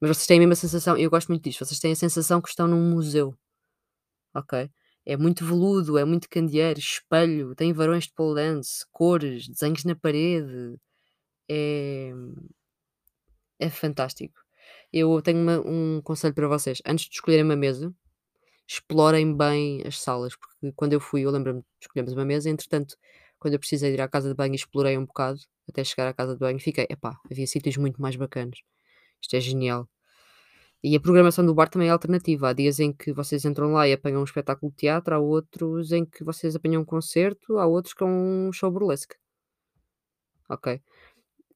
Mas 0.00 0.10
vocês 0.16 0.26
têm 0.26 0.36
a 0.38 0.40
mesma 0.40 0.54
sensação, 0.56 0.96
eu 0.96 1.10
gosto 1.10 1.28
muito 1.28 1.44
disto, 1.44 1.64
vocês 1.64 1.80
têm 1.80 1.92
a 1.92 1.96
sensação 1.96 2.40
que 2.40 2.48
estão 2.48 2.66
num 2.68 2.90
museu, 2.90 3.34
ok? 4.34 4.70
É 5.06 5.16
muito 5.16 5.44
veludo, 5.44 5.98
é 5.98 6.04
muito 6.04 6.28
candeeiro, 6.28 6.78
espelho, 6.80 7.54
tem 7.54 7.72
varões 7.72 8.04
de 8.04 8.12
pole 8.14 8.36
dance, 8.36 8.84
cores, 8.92 9.48
desenhos 9.48 9.84
na 9.84 9.94
parede, 9.96 10.76
é, 11.50 12.12
é 13.58 13.70
fantástico. 13.70 14.34
Eu 14.92 15.20
tenho 15.22 15.38
uma- 15.40 15.60
um 15.60 16.00
conselho 16.02 16.34
para 16.34 16.48
vocês, 16.48 16.80
antes 16.86 17.06
de 17.06 17.14
escolherem 17.16 17.44
uma 17.44 17.56
mesa, 17.56 17.92
explorem 18.68 19.36
bem 19.36 19.82
as 19.86 20.00
salas, 20.00 20.36
porque 20.36 20.72
quando 20.76 20.94
eu 20.94 21.00
fui, 21.00 21.22
eu 21.22 21.32
lembro-me 21.32 21.60
de 21.62 21.66
escolhermos 21.82 22.14
uma 22.14 22.24
mesa, 22.24 22.50
entretanto, 22.50 22.96
quando 23.40 23.54
eu 23.54 23.60
precisei 23.60 23.94
ir 23.94 24.02
à 24.02 24.08
casa 24.08 24.28
de 24.30 24.34
banho, 24.36 24.54
explorei 24.54 24.98
um 24.98 25.06
bocado, 25.06 25.40
até 25.68 25.84
chegar 25.84 26.08
à 26.08 26.14
casa 26.14 26.34
de 26.34 26.40
banho, 26.40 26.60
fiquei, 26.60 26.86
epá, 26.90 27.18
havia 27.30 27.46
sítios 27.48 27.76
muito 27.78 28.02
mais 28.02 28.16
bacanas. 28.16 28.58
Isto 29.26 29.34
é 29.36 29.40
genial. 29.40 29.88
E 30.82 30.94
a 30.96 31.00
programação 31.00 31.44
do 31.44 31.52
bar 31.54 31.68
também 31.68 31.88
é 31.88 31.90
alternativa. 31.90 32.48
Há 32.50 32.52
dias 32.52 32.78
em 32.78 32.92
que 32.92 33.12
vocês 33.12 33.44
entram 33.44 33.72
lá 33.72 33.88
e 33.88 33.92
apanham 33.92 34.20
um 34.20 34.24
espetáculo 34.24 34.70
de 34.70 34.78
teatro, 34.78 35.14
há 35.14 35.18
outros 35.18 35.90
em 35.92 36.04
que 36.04 36.22
vocês 36.22 36.54
apanham 36.54 36.82
um 36.82 36.84
concerto, 36.84 37.58
há 37.58 37.66
outros 37.66 37.92
com 37.94 38.06
um 38.48 38.52
show 38.52 38.70
burlesque. 38.70 39.16
Ok? 40.48 40.80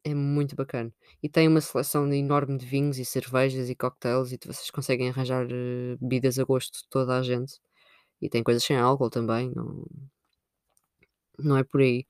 É 0.04 0.14
muito 0.14 0.56
bacana. 0.56 0.92
E 1.22 1.28
tem 1.28 1.46
uma 1.48 1.60
seleção 1.60 2.12
enorme 2.12 2.58
de 2.58 2.66
vinhos 2.66 2.98
e 2.98 3.04
cervejas 3.04 3.70
e 3.70 3.74
cocktails 3.76 4.32
e 4.32 4.38
vocês 4.44 4.70
conseguem 4.70 5.10
arranjar 5.10 5.46
eh, 5.50 5.96
bebidas 6.00 6.38
a 6.38 6.44
gosto 6.44 6.78
de 6.82 6.88
toda 6.88 7.16
a 7.18 7.22
gente. 7.22 7.60
E 8.20 8.28
tem 8.28 8.42
coisas 8.42 8.64
sem 8.64 8.76
álcool 8.76 9.10
também, 9.10 9.52
não, 9.54 9.86
não 11.38 11.56
é 11.56 11.64
por 11.64 11.80
aí. 11.80 12.06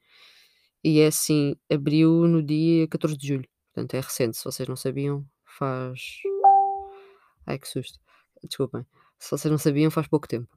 E 0.84 1.00
é 1.00 1.08
assim, 1.08 1.56
abriu 1.70 2.26
no 2.26 2.42
dia 2.42 2.88
14 2.88 3.16
de 3.16 3.28
julho. 3.28 3.48
Portanto, 3.72 3.94
é 3.94 4.00
recente. 4.00 4.36
Se 4.36 4.44
vocês 4.44 4.68
não 4.68 4.76
sabiam, 4.76 5.26
faz. 5.58 6.00
Ai 7.46 7.58
que 7.58 7.68
susto. 7.68 7.98
Desculpem. 8.42 8.86
Se 9.18 9.30
vocês 9.30 9.50
não 9.50 9.58
sabiam, 9.58 9.90
faz 9.90 10.06
pouco 10.06 10.26
tempo. 10.26 10.48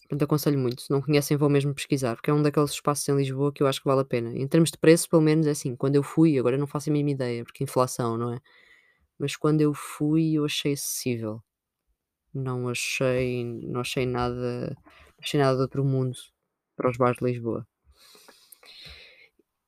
Portanto, 0.00 0.22
aconselho 0.22 0.58
muito. 0.58 0.82
Se 0.82 0.90
não 0.90 1.02
conhecem, 1.02 1.36
vão 1.36 1.50
mesmo 1.50 1.74
pesquisar, 1.74 2.16
porque 2.16 2.30
é 2.30 2.34
um 2.34 2.42
daqueles 2.42 2.70
espaços 2.70 3.06
em 3.08 3.16
Lisboa 3.16 3.52
que 3.52 3.62
eu 3.62 3.66
acho 3.66 3.80
que 3.80 3.88
vale 3.88 4.00
a 4.00 4.04
pena. 4.04 4.34
Em 4.34 4.48
termos 4.48 4.70
de 4.70 4.78
preço, 4.78 5.08
pelo 5.08 5.20
menos, 5.20 5.46
é 5.46 5.50
assim, 5.50 5.76
quando 5.76 5.96
eu 5.96 6.02
fui, 6.02 6.38
agora 6.38 6.56
não 6.56 6.66
faço 6.66 6.88
a 6.88 6.92
mínima 6.92 7.10
ideia, 7.10 7.44
porque 7.44 7.64
inflação, 7.64 8.16
não 8.16 8.32
é? 8.32 8.40
Mas 9.18 9.36
quando 9.36 9.60
eu 9.60 9.74
fui, 9.74 10.32
eu 10.34 10.44
achei 10.44 10.72
acessível. 10.72 11.42
Não 12.32 12.68
achei, 12.68 13.44
não 13.44 13.80
achei 13.80 14.06
nada, 14.06 14.76
achei 15.20 15.40
nada 15.40 15.56
de 15.56 15.62
outro 15.62 15.84
mundo 15.84 16.16
para 16.76 16.90
os 16.90 16.96
bares 16.96 17.18
de 17.18 17.24
Lisboa. 17.24 17.66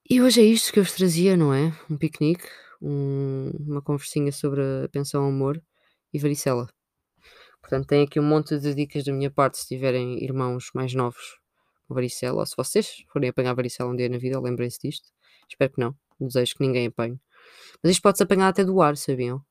E 0.09 0.21
hoje 0.23 0.41
é 0.41 0.45
isto 0.45 0.73
que 0.73 0.79
eu 0.79 0.85
vos 0.85 0.93
trazia, 0.93 1.37
não 1.37 1.53
é? 1.53 1.73
Um 1.91 1.97
piquenique, 1.97 2.49
um- 2.81 3.51
uma 3.69 3.83
conversinha 3.83 4.33
sobre 4.33 4.63
a 4.85 4.89
pensão 4.91 5.27
amor 5.27 5.63
e 6.13 6.19
varicela. 6.19 6.69
Portanto, 7.61 7.87
tem 7.87 8.03
aqui 8.05 8.19
um 8.21 8.23
monte 8.25 8.59
de 8.59 8.75
dicas 8.75 9.05
da 9.05 9.13
minha 9.13 9.31
parte 9.31 9.59
se 9.59 9.67
tiverem 9.69 10.23
irmãos 10.23 10.71
mais 10.75 10.95
novos 10.95 11.39
com 11.87 11.95
varicela, 11.95 12.41
ou 12.41 12.47
se 12.47 12.55
vocês 12.57 13.05
forem 13.13 13.31
apanhar 13.31 13.55
varicela 13.55 13.91
um 13.91 13.97
dia 13.97 14.09
na 14.09 14.19
vida, 14.19 14.41
lembrem-se 14.41 14.79
disto. 14.83 15.09
Espero 15.49 15.73
que 15.73 15.81
não. 15.81 15.95
Desejo 16.21 16.55
que 16.57 16.67
ninguém 16.67 16.87
apanhe. 16.87 17.19
Mas 17.83 17.93
isto 17.93 18.03
pode-se 18.03 18.25
apanhar 18.25 18.49
até 18.49 18.65
do 18.65 18.81
ar, 18.83 18.97
sabiam? 18.97 19.43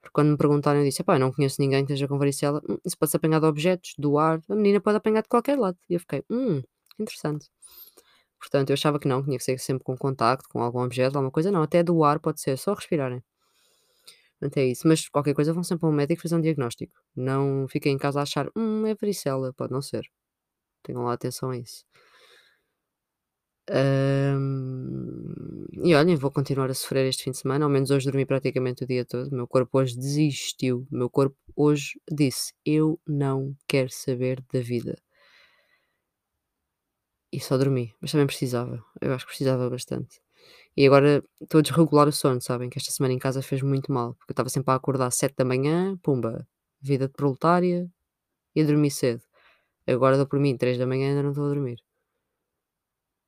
Porque 0.00 0.12
quando 0.14 0.30
me 0.32 0.36
perguntaram, 0.38 0.80
eu 0.80 0.86
disse: 0.86 1.04
pá, 1.04 1.18
não 1.18 1.32
conheço 1.32 1.60
ninguém 1.60 1.84
que 1.86 1.92
esteja 1.92 2.08
com 2.08 2.18
varicela. 2.18 2.62
Hum, 2.68 2.78
Isso 2.84 2.98
pode-se 2.98 3.16
apanhar 3.16 3.40
de 3.40 3.46
objetos, 3.46 3.94
do 3.98 4.18
ar. 4.18 4.40
A 4.50 4.54
menina 4.56 4.80
pode 4.80 4.98
apanhar 4.98 5.22
de 5.22 5.28
qualquer 5.28 5.58
lado. 5.58 5.78
E 5.90 5.94
eu 5.94 6.00
fiquei: 6.00 6.24
hum, 6.30 6.62
interessante. 7.00 7.48
Portanto, 8.42 8.70
eu 8.70 8.74
achava 8.74 8.98
que 8.98 9.06
não, 9.06 9.22
tinha 9.22 9.38
que 9.38 9.44
ser 9.44 9.56
sempre 9.60 9.84
com 9.84 9.96
contacto, 9.96 10.48
com 10.48 10.60
algum 10.60 10.80
objeto, 10.80 11.16
alguma 11.16 11.30
coisa. 11.30 11.52
Não, 11.52 11.62
até 11.62 11.80
do 11.80 12.02
ar 12.02 12.18
pode 12.18 12.40
ser, 12.40 12.58
só 12.58 12.74
respirarem. 12.74 13.22
Portanto, 14.40 14.56
é 14.58 14.66
isso. 14.66 14.88
Mas 14.88 15.08
qualquer 15.08 15.32
coisa 15.34 15.52
vão 15.52 15.62
sempre 15.62 15.86
a 15.86 15.88
um 15.88 15.92
médico 15.92 16.22
fazer 16.22 16.34
um 16.34 16.40
diagnóstico. 16.40 16.92
Não 17.14 17.68
fiquem 17.68 17.94
em 17.94 17.98
casa 17.98 18.18
a 18.18 18.24
achar, 18.24 18.48
hum, 18.56 18.84
é 18.86 18.94
varicela. 18.96 19.52
Pode 19.54 19.72
não 19.72 19.80
ser. 19.80 20.02
Tenham 20.82 21.04
lá 21.04 21.12
atenção 21.12 21.50
a 21.50 21.56
isso. 21.56 21.84
Ahm, 23.70 25.66
e 25.84 25.94
olhem, 25.94 26.16
vou 26.16 26.30
continuar 26.30 26.68
a 26.68 26.74
sofrer 26.74 27.06
este 27.06 27.24
fim 27.24 27.30
de 27.30 27.38
semana. 27.38 27.64
Ao 27.64 27.70
menos 27.70 27.90
hoje 27.92 28.06
dormi 28.06 28.26
praticamente 28.26 28.82
o 28.82 28.86
dia 28.86 29.04
todo. 29.04 29.28
O 29.28 29.36
meu 29.36 29.46
corpo 29.46 29.78
hoje 29.78 29.96
desistiu. 29.96 30.86
O 30.90 30.96
meu 30.96 31.08
corpo 31.08 31.36
hoje 31.54 32.00
disse: 32.10 32.52
Eu 32.66 32.98
não 33.06 33.54
quero 33.68 33.90
saber 33.90 34.42
da 34.52 34.60
vida. 34.60 34.96
E 37.32 37.40
só 37.40 37.56
dormi. 37.56 37.94
Mas 38.00 38.12
também 38.12 38.26
precisava. 38.26 38.84
Eu 39.00 39.14
acho 39.14 39.24
que 39.24 39.30
precisava 39.30 39.68
bastante. 39.70 40.20
E 40.76 40.86
agora 40.86 41.24
estou 41.40 41.58
a 41.60 41.62
desregular 41.62 42.08
o 42.08 42.12
sono, 42.12 42.40
sabem? 42.40 42.68
Que 42.70 42.78
esta 42.78 42.90
semana 42.90 43.14
em 43.14 43.18
casa 43.18 43.42
fez 43.42 43.62
muito 43.62 43.90
mal. 43.92 44.14
Porque 44.14 44.32
eu 44.32 44.34
estava 44.34 44.48
sempre 44.48 44.72
a 44.72 44.76
acordar 44.76 45.06
às 45.06 45.16
7 45.16 45.34
da 45.36 45.44
manhã, 45.44 45.96
pumba, 46.02 46.46
vida 46.80 47.06
de 47.08 47.14
proletária, 47.14 47.90
e 48.54 48.60
a 48.60 48.64
dormir 48.64 48.90
cedo. 48.90 49.22
Agora 49.86 50.16
dou 50.16 50.26
por 50.26 50.38
mim, 50.38 50.56
3 50.56 50.78
da 50.78 50.86
manhã 50.86 51.08
ainda 51.08 51.22
não 51.22 51.30
estou 51.30 51.46
a 51.46 51.48
dormir. 51.48 51.78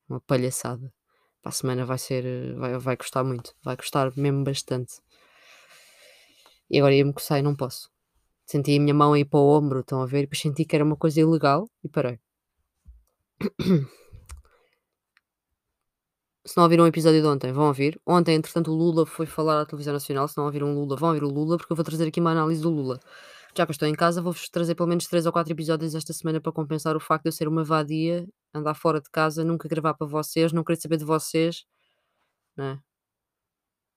Uma 0.09 0.21
palhaçada. 0.21 0.93
Para 1.43 1.51
a 1.51 1.53
semana 1.53 1.85
vai 1.85 1.99
ser. 1.99 2.55
Vai, 2.57 2.79
vai 2.79 2.97
custar 2.97 3.25
muito. 3.25 3.55
Vai 3.63 3.77
custar 3.77 4.13
mesmo 4.17 4.45
bastante. 4.45 5.01
E 6.71 6.79
agora 6.79 6.95
ia-me 6.95 7.13
coçar 7.13 7.39
e 7.39 7.43
não 7.43 7.55
posso. 7.55 7.91
Senti 8.47 8.77
a 8.77 8.81
minha 8.81 8.95
mão 8.95 9.13
aí 9.15 9.25
para 9.25 9.41
o 9.41 9.49
ombro, 9.57 9.81
estão 9.81 10.03
a 10.03 10.07
ver? 10.07 10.21
E 10.21 10.23
depois 10.23 10.41
senti 10.41 10.65
que 10.65 10.75
era 10.77 10.85
uma 10.85 10.97
coisa 10.97 11.21
ilegal 11.21 11.69
e 11.83 11.89
parei. 11.89 12.19
Se 16.47 16.57
não 16.59 16.65
ouviram 16.65 16.85
o 16.85 16.87
episódio 16.87 17.23
de 17.23 17.27
ontem, 17.27 17.53
vão 17.53 17.69
ouvir. 17.69 17.99
Ontem, 18.07 18.35
entretanto, 18.35 18.71
o 18.71 18.75
Lula 18.75 19.07
foi 19.07 19.25
falar 19.25 19.63
à 19.63 19.67
televisão 19.67 19.95
nacional. 19.95 20.29
Se 20.29 20.37
não 20.37 20.45
ouviram 20.45 20.71
o 20.71 20.75
Lula, 20.75 20.95
vão 20.95 21.09
ouvir 21.09 21.25
o 21.25 21.29
Lula, 21.29 21.57
porque 21.57 21.73
eu 21.73 21.77
vou 21.77 21.85
trazer 21.85 22.07
aqui 22.07 22.21
uma 22.21 22.33
análise 22.33 22.61
do 22.61 22.69
Lula. 22.69 23.01
Já 23.57 23.65
que 23.65 23.73
estou 23.73 23.89
em 23.89 23.95
casa, 23.95 24.21
vou-vos 24.21 24.49
trazer 24.51 24.75
pelo 24.75 24.89
menos 24.89 25.07
3 25.07 25.25
ou 25.27 25.33
4 25.33 25.53
episódios 25.53 25.95
esta 25.95 26.13
semana 26.13 26.41
para 26.41 26.53
compensar 26.53 26.97
o 26.97 27.01
facto 27.01 27.23
de 27.25 27.29
eu 27.29 27.33
ser 27.33 27.49
uma 27.49 27.65
vadia, 27.65 28.27
andar 28.53 28.75
fora 28.75 29.01
de 29.01 29.09
casa, 29.11 29.45
nunca 29.45 29.69
gravar 29.69 29.95
para 29.95 30.07
vocês, 30.07 30.53
não 30.53 30.65
querer 30.65 30.81
saber 30.81 30.99
de 30.99 31.05
vocês. 31.05 31.65
Não 32.57 32.65
é? 32.67 32.73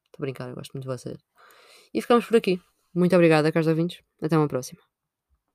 Estou 0.06 0.20
a 0.20 0.22
brincar, 0.22 0.50
eu 0.50 0.56
gosto 0.56 0.72
muito 0.74 0.84
de 0.84 0.90
vocês. 0.90 1.18
E 1.94 2.02
ficamos 2.02 2.26
por 2.26 2.38
aqui. 2.38 2.62
Muito 2.94 3.16
obrigada, 3.16 3.52
caros 3.52 3.68
ouvintes. 3.68 4.02
Até 4.22 4.38
uma 4.38 4.48
próxima. 4.48 4.87